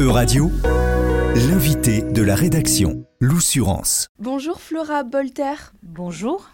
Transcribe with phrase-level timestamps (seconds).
[0.00, 0.50] E-Radio,
[1.34, 4.08] l'invité de la rédaction, l'Oussurance.
[4.18, 5.74] Bonjour Flora Bolter.
[5.82, 6.48] Bonjour.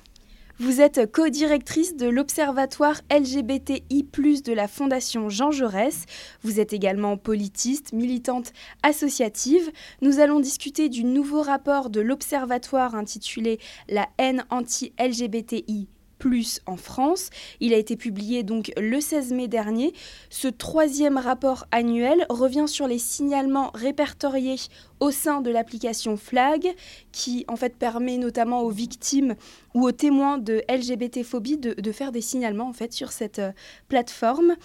[0.59, 4.09] Vous êtes co-directrice de l'Observatoire LGBTI,
[4.45, 6.07] de la Fondation Jean Jaurès.
[6.43, 9.71] Vous êtes également politiste, militante associative.
[10.03, 15.87] Nous allons discuter du nouveau rapport de l'Observatoire intitulé La haine anti-LGBTI
[16.27, 17.31] plus en France.
[17.61, 19.93] Il a été publié donc le 16 mai dernier.
[20.29, 24.57] Ce troisième rapport annuel revient sur les signalements répertoriés
[24.99, 26.67] au sein de l'application Flag,
[27.13, 29.37] qui en fait permet notamment aux victimes
[29.75, 33.53] ou aux témoins de LGBT-phobie de, faire des signalements en fait sur cette euh,
[33.87, 34.57] plateforme.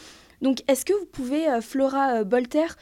[0.41, 2.73] Donc est-ce que vous pouvez, euh, Flora euh, Bolter,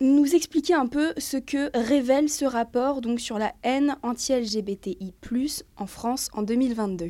[0.00, 5.14] nous expliquer un peu ce que révèle ce rapport donc sur la haine anti-LGBTI+,
[5.76, 7.06] en France en 2022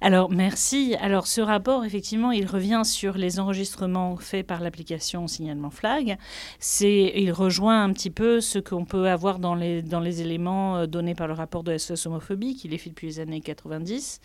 [0.00, 0.94] alors merci.
[1.00, 6.18] Alors ce rapport, effectivement, il revient sur les enregistrements faits par l'application Signalement Flag.
[6.58, 10.76] C'est, il rejoint un petit peu ce qu'on peut avoir dans les, dans les éléments
[10.78, 14.20] euh, donnés par le rapport de SOS Homophobie, qui est fait depuis les années 90.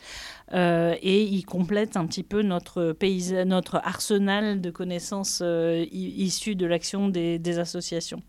[0.53, 6.56] Euh, et il complète un petit peu notre, pays, notre arsenal de connaissances euh, issues
[6.56, 8.22] de l'action des, des, associations.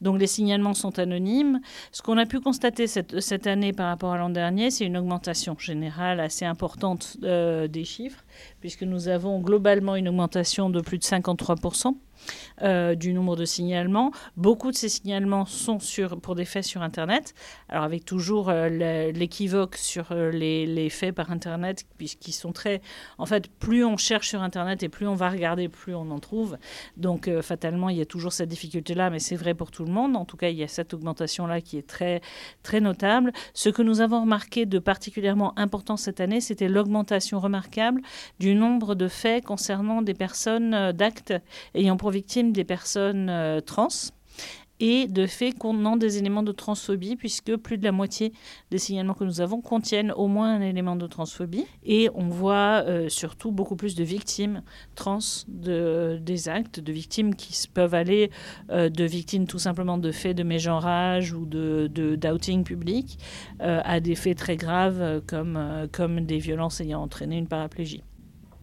[0.00, 1.60] Donc les signalements sont anonymes.
[1.92, 4.96] Ce qu'on a pu constater cette, cette année par rapport à l'an dernier, c'est une
[4.96, 8.24] augmentation générale assez importante euh, des chiffres,
[8.60, 11.94] puisque nous avons globalement une augmentation de plus de 53%.
[12.62, 14.12] Euh, du nombre de signalements.
[14.36, 17.34] Beaucoup de ces signalements sont sur, pour des faits sur Internet.
[17.70, 18.68] Alors avec toujours euh,
[19.12, 22.82] l'équivoque sur euh, les, faits par Internet, puisqu'ils sont très...
[23.16, 26.18] En fait, plus on cherche sur Internet et plus on va regarder, plus on en
[26.18, 26.58] trouve.
[26.98, 30.16] Donc fatalement, il y a toujours cette difficulté-là, mais c'est vrai pour tout le monde.
[30.16, 32.20] En tout cas, il y a cette augmentation-là qui est très,
[32.62, 33.32] très notable.
[33.54, 38.02] Ce que nous avons remarqué de particulièrement important cette année, c'était l'augmentation remarquable
[38.38, 41.34] du nombre de faits concernant des personnes d'actes
[41.74, 43.88] ayant pour victimes des personnes euh, trans
[44.82, 48.32] et de fait contenant des éléments de transphobie, puisque plus de la moitié
[48.70, 51.66] des signalements que nous avons contiennent au moins un élément de transphobie.
[51.84, 54.62] Et on voit euh, surtout beaucoup plus de victimes
[54.94, 58.30] trans de, des actes, de victimes qui peuvent aller
[58.70, 63.18] euh, de victimes tout simplement de faits de mégenrage ou de, d'outing public
[63.58, 68.02] à des faits très graves comme, comme des violences ayant entraîné une paraplégie.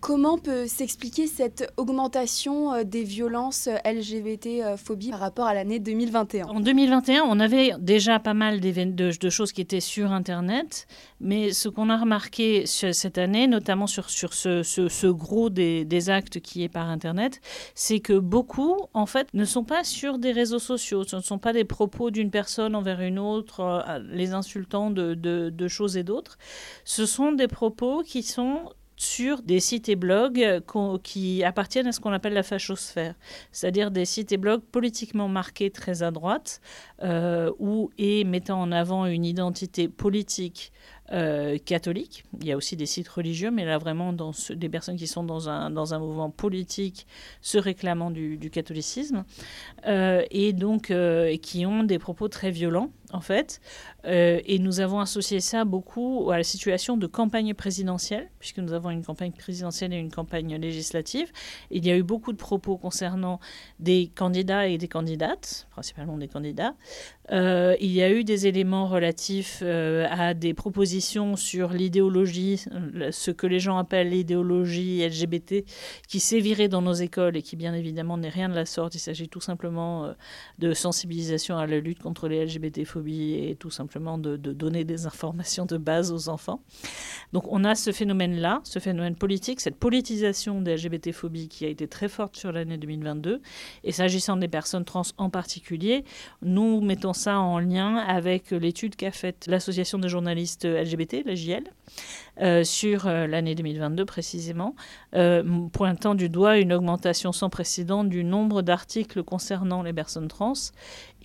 [0.07, 6.45] Comment peut s'expliquer cette augmentation euh, des violences euh, LGBT-phobie par rapport à l'année 2021
[6.45, 10.88] En 2021, on avait déjà pas mal de, choses qui étaient sur Internet,
[11.19, 16.69] mais ce qu'on a remarqué cette année, notamment sur, ce, gros des, actes qui est
[16.69, 17.41] par Internet,
[17.75, 21.38] c'est que beaucoup, en fait, ne sont pas sur des réseaux sociaux, ce ne sont
[21.38, 26.03] pas des propos d'une personne envers une autre, euh, les insultant de, de choses et
[26.03, 26.38] d'autres.
[26.85, 30.62] Ce sont des propos qui sont sur des sites et blogs
[31.03, 33.13] qui appartiennent à ce qu'on appelle la fachosphère,
[33.52, 36.62] c'est-à-dire des sites et blogs politiquement marqués très à droite,
[37.03, 37.52] euh,
[38.00, 40.72] et mettant en avant une identité politique
[41.12, 42.25] euh, catholique.
[42.41, 45.47] Il y a aussi des sites religieux, mais là vraiment des personnes qui sont dans
[45.47, 47.06] un, dans un mouvement politique
[47.41, 49.25] se réclamant du, catholicisme,
[49.85, 50.91] euh, et donc
[51.41, 53.62] qui ont des propos très violents en fait.
[54.06, 58.73] Euh, et nous avons associé ça beaucoup à la situation de campagne présidentielle, puisque nous
[58.73, 61.31] avons une campagne présidentielle et une campagne législative.
[61.72, 63.40] Il y a eu beaucoup de propos concernant
[63.79, 66.73] des candidats et des candidates, principalement des candidats.
[67.31, 72.63] Euh, il y a eu des éléments relatifs euh, à des propositions sur l'idéologie,
[73.12, 75.66] ce que les gens appellent l'idéologie LGBT,
[76.07, 78.96] qui virée dans nos écoles et qui bien évidemment n'est rien de la sorte.
[78.96, 80.13] Il s'agit tout simplement
[80.59, 85.66] de sensibilisation à la lutte contre les LGBT et tout simplement de, donner des informations
[85.66, 86.62] de base aux enfants.
[87.34, 91.88] Donc on a ce phénomène-là, ce phénomène politique, cette politisation des LGBT-phobies qui a été
[91.88, 93.41] très forte sur l'année 2022.
[93.84, 96.03] Et s'agissant des personnes trans en particulier,
[96.41, 101.64] nous mettons ça en lien avec l'étude qu'a faite l'association des journalistes LGBT, la JL,
[102.41, 104.75] euh, sur euh, l'année 2022 précisément,
[105.16, 110.53] euh, pointant du doigt une augmentation sans précédent du nombre d'articles concernant les personnes trans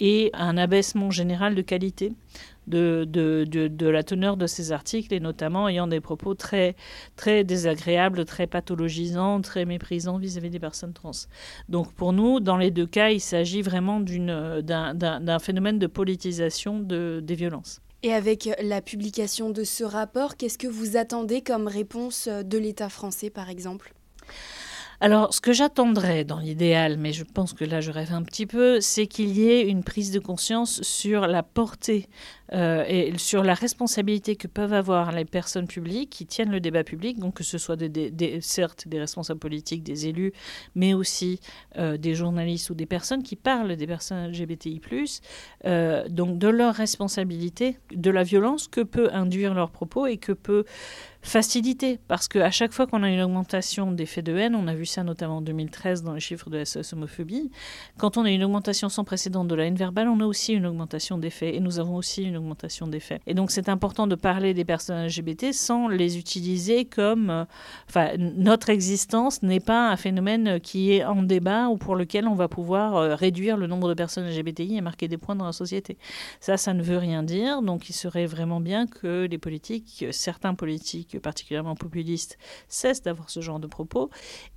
[0.00, 2.12] et un abaissement général de qualité
[2.66, 6.76] de, de, de, la teneur de ces articles et notamment ayant des propos très,
[7.16, 11.10] très désagréables, très pathologisants, très méprisants vis-à-vis des personnes trans.
[11.68, 17.34] Donc pour nous, dans les deux cas, il s'agit vraiment d'un phénomène de politisation des
[17.34, 17.80] violences.
[18.04, 22.88] Et avec la publication de ce rapport, qu'est-ce que vous attendez comme réponse de l'État
[22.88, 23.94] français, par exemple?
[25.02, 28.46] Alors, ce que j'attendrais dans l'idéal, mais je pense que là je rêve un petit
[28.46, 32.08] peu, c'est qu'il y ait une prise de conscience sur la portée
[32.52, 37.18] et sur la responsabilité que peuvent avoir les personnes publiques qui tiennent le débat public,
[37.18, 40.34] donc que ce soit des, certes des responsables politiques, des élus,
[40.74, 41.40] mais aussi
[41.78, 44.82] des journalistes ou des personnes qui parlent des personnes LGBTI+,
[46.10, 50.64] donc de leur responsabilité, de la violence que peut induire leurs propos et que peut
[51.22, 54.74] facilité, parce qu'à chaque fois qu'on a une augmentation des faits de haine, on a
[54.74, 57.50] vu ça notamment en 2013 dans les chiffres de SOS homophobie,
[57.96, 60.66] quand on a une augmentation sans précédent de la haine verbale, on a aussi une
[60.66, 63.22] augmentation des faits, et nous avons aussi une augmentation des faits.
[63.26, 67.30] Et donc c'est important de parler des personnes LGBT sans les utiliser comme...
[67.30, 67.44] Euh,
[67.88, 72.34] enfin, notre existence n'est pas un phénomène qui est en débat ou pour lequel on
[72.34, 75.52] va pouvoir euh, réduire le nombre de personnes LGBTI et marquer des points dans la
[75.52, 75.98] société.
[76.40, 80.54] Ça, ça ne veut rien dire, donc il serait vraiment bien que les politiques, certains
[80.54, 82.38] politiques, particulièrement populistes
[82.68, 84.10] cessent d'avoir ce genre de propos.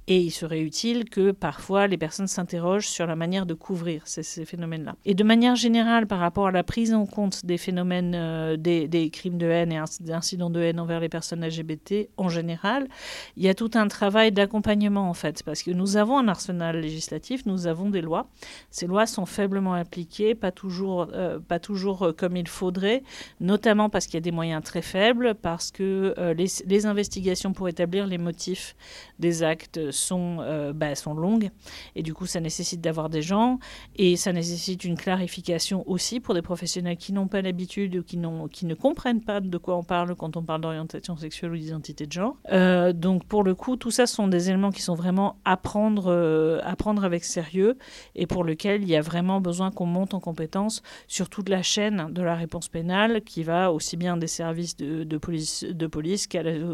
[0.07, 4.45] Et il serait utile que parfois les personnes s'interrogent sur la manière de couvrir ces,
[4.45, 4.95] phénomènes-là.
[5.03, 9.09] Et de manière générale, par rapport à la prise en compte des phénomènes euh, des,
[9.09, 12.87] crimes de haine et des incidents de haine envers les personnes LGBT en général,
[13.35, 16.79] il y a tout un travail d'accompagnement en fait, parce que nous avons un arsenal
[16.79, 18.27] législatif, nous avons des lois.
[18.69, 23.01] Ces lois sont faiblement appliquées, pas toujours, euh, pas toujours euh, comme il faudrait,
[23.39, 27.67] notamment parce qu'il y a des moyens très faibles, parce que les les, investigations pour
[27.67, 28.75] établir les motifs
[29.19, 31.49] des actes sont, euh, bah, sont longues
[31.95, 33.59] et du coup ça nécessite d'avoir des gens
[33.95, 38.19] et ça nécessite une clarification aussi pour des professionnels qui n'ont pas l'habitude ou qui,
[38.51, 42.05] qui ne comprennent pas de quoi on parle quand on parle d'orientation sexuelle ou d'identité
[42.05, 42.37] de genre.
[42.51, 46.11] Euh, donc pour le coup, tout ça sont des éléments qui sont vraiment à prendre,
[46.11, 47.77] euh, à prendre avec sérieux
[48.15, 51.63] et pour lequel il y a vraiment besoin qu'on monte en compétence sur toute la
[51.63, 56.27] chaîne de la réponse pénale qui va aussi bien des services de, police, de police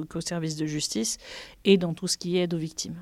[0.10, 1.18] qu'au service de justice
[1.66, 3.02] et dans tout ce qui aide aux victimes.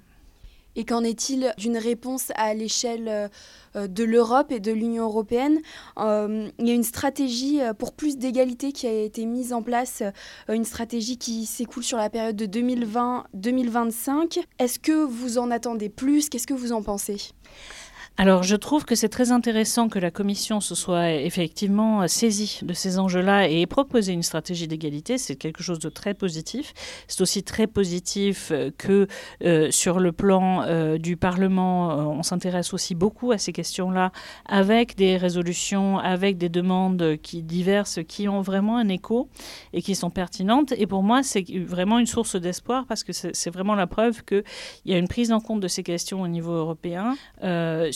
[0.75, 3.29] Et qu'en est-il d'une réponse à l'échelle
[3.75, 5.59] euh, de l'Europe et de l'Union européenne?
[5.97, 9.61] Euh, Il y a une stratégie euh, pour plus d'égalité qui a été mise en
[9.61, 10.03] place,
[10.47, 14.41] une stratégie qui s'écoule sur la période de 2020-2025.
[14.59, 16.29] Est-ce que vous en attendez plus?
[16.29, 17.31] Qu'est-ce que vous en pensez?
[18.17, 22.73] Alors, je trouve que c'est très intéressant que la Commission se soit effectivement saisie de
[22.73, 25.17] ces enjeux-là et ait proposé une stratégie d'égalité.
[25.17, 26.73] C'est quelque chose de très positif.
[27.07, 29.07] C'est aussi très positif euh, que
[29.45, 34.11] euh, sur le plan euh, du Parlement, on s'intéresse aussi beaucoup à ces questions-là
[34.45, 39.29] avec des résolutions, avec des demandes qui diverses, qui ont vraiment un écho
[39.71, 40.73] et qui sont pertinentes.
[40.73, 44.43] Et pour moi, c'est vraiment une source d'espoir parce que c'est vraiment la preuve qu'il
[44.83, 47.15] y a une prise en compte de ces questions au niveau européen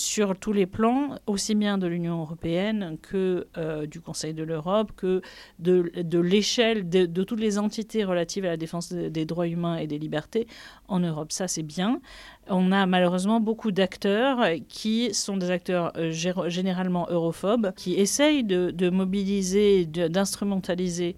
[0.03, 4.91] sur tous les plans, aussi bien de l'Union européenne que euh, du Conseil de l'Europe,
[4.95, 5.21] que
[5.59, 9.77] de, de l'échelle de, de, toutes les entités relatives à la défense des droits humains
[9.77, 10.47] et des libertés
[10.87, 11.31] en Europe.
[11.31, 12.01] Ça, c'est bien.
[12.49, 18.71] On a malheureusement beaucoup d'acteurs qui sont des acteurs euh, généralement europhobes, qui essayent de,
[18.71, 21.15] de mobiliser, d'instrumentaliser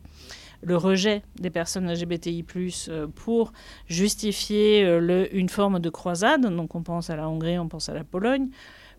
[0.62, 2.46] le rejet des personnes LGBTI+,
[2.90, 3.54] euh, pour
[3.88, 6.42] justifier le, une forme de croisade.
[6.42, 8.50] Donc on pense à la Hongrie, on pense à la Pologne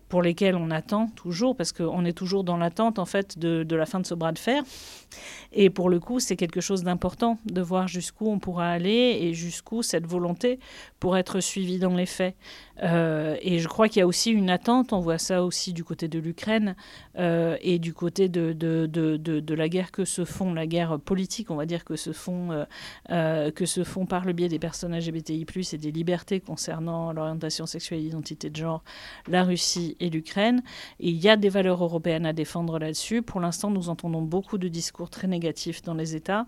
[0.09, 3.75] pour lesquels on attend toujours, parce qu'on est toujours dans l'attente en fait de, de,
[3.75, 4.63] la fin de ce bras de fer.
[5.51, 9.33] Et pour le coup, c'est quelque chose d'important de voir jusqu'où on pourra aller et
[9.33, 10.59] jusqu'où cette volonté
[10.99, 12.35] pour être suivie dans les faits.
[12.83, 15.83] Euh, et je crois qu'il y a aussi une attente, on voit ça aussi du
[15.83, 16.75] côté de l'Ukraine
[17.17, 20.99] euh, et du côté de, de, de, de, la guerre que se font, la guerre
[20.99, 22.65] politique, on va dire, que se font,
[23.09, 27.65] euh, que se font par le biais des personnes LGBTI, et des libertés concernant l'orientation
[27.65, 28.83] sexuelle et l'identité de genre,
[29.27, 30.61] la Russie et l'Ukraine.
[30.99, 33.21] Et il y a des valeurs européennes à défendre là-dessus.
[33.21, 36.45] Pour l'instant, nous entendons beaucoup de discours très négatifs dans les États.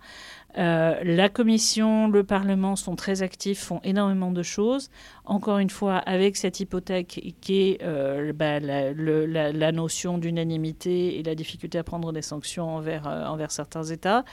[0.56, 4.90] La Commission, le Parlement sont très actifs, font énormément de choses.
[5.26, 11.24] Encore une fois, avec cette hypothèque qui est euh, bah, la, la, notion d'unanimité et
[11.24, 14.24] la difficulté à prendre des sanctions envers, euh, envers certains États.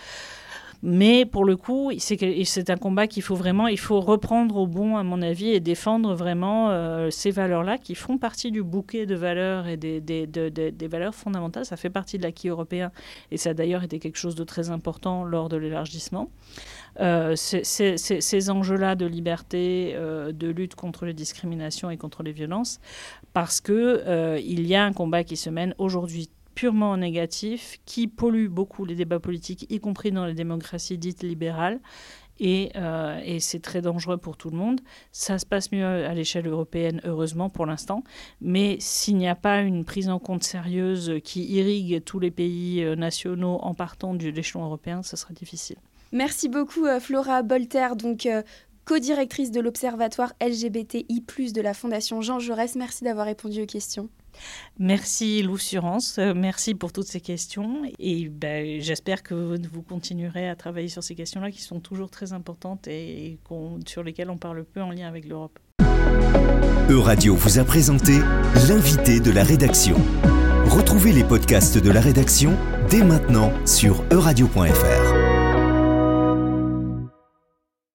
[0.83, 4.97] Mais pour le coup, c'est un combat qu'il faut vraiment, il faut reprendre au bon,
[4.97, 9.15] à mon avis, et défendre vraiment euh, ces valeurs-là qui font partie du bouquet de
[9.15, 11.65] valeurs et des, des, des, valeurs fondamentales.
[11.65, 12.93] Ça fait partie de l'acquis européen
[13.31, 16.31] et ça a d'ailleurs été quelque chose de très important lors de l'élargissement.
[17.01, 22.81] Euh, ces enjeux-là de liberté, euh, de lutte contre les discriminations et contre les violences,
[23.33, 28.49] parce que il y a un combat qui se mène aujourd'hui purement négatif qui pollue
[28.49, 31.79] beaucoup les débats politiques, y compris dans les démocraties dites libérales.
[32.39, 34.81] Et, euh, et c'est très dangereux pour tout le monde.
[35.13, 38.03] Ça se passe mieux à l'échelle européenne, heureusement, pour l'instant.
[38.41, 42.83] Mais s'il n'y a pas une prise en compte sérieuse qui irrigue tous les pays
[42.83, 45.77] euh, nationaux en partant de l'échelon européen, ce sera difficile.
[46.13, 48.29] Merci beaucoup, euh, Flora Bolter, donc
[48.85, 52.77] co-directrice de l'Observatoire LGBTI, de la Fondation Jean Jaurès.
[52.77, 54.09] Merci d'avoir répondu aux questions.
[54.79, 60.57] Merci Loussurance, euh, merci pour toutes ces questions et ben, j'espère que vous continuerez à
[60.57, 63.39] travailler sur ces questions-là qui sont toujours très importantes et
[63.87, 65.59] sur lesquelles on parle peu en lien avec l'Europe.
[66.89, 68.13] Euradio vous a présenté
[68.69, 69.97] l'invité de la rédaction.
[70.67, 72.57] Retrouvez les podcasts de la rédaction
[72.91, 75.16] dès maintenant sur euradio.fr.